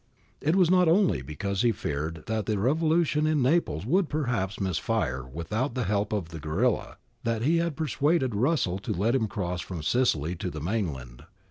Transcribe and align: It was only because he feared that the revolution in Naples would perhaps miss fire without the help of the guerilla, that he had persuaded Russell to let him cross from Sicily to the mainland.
It 0.41 0.55
was 0.55 0.71
only 0.71 1.21
because 1.21 1.61
he 1.61 1.71
feared 1.71 2.23
that 2.25 2.47
the 2.47 2.57
revolution 2.57 3.27
in 3.27 3.43
Naples 3.43 3.85
would 3.85 4.09
perhaps 4.09 4.59
miss 4.59 4.79
fire 4.79 5.23
without 5.23 5.75
the 5.75 5.83
help 5.83 6.11
of 6.11 6.29
the 6.29 6.39
guerilla, 6.39 6.97
that 7.23 7.43
he 7.43 7.57
had 7.57 7.77
persuaded 7.77 8.33
Russell 8.33 8.79
to 8.79 8.93
let 8.93 9.13
him 9.13 9.27
cross 9.27 9.61
from 9.61 9.83
Sicily 9.83 10.35
to 10.37 10.49
the 10.49 10.59
mainland. 10.59 11.25